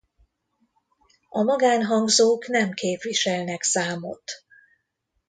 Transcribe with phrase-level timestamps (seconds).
[1.29, 4.31] A magánhangzók nem képviselnek számot.